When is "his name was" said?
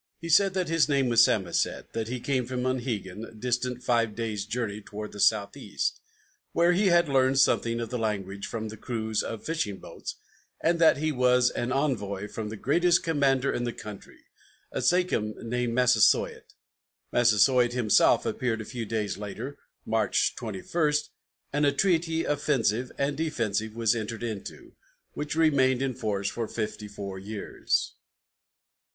0.55-1.23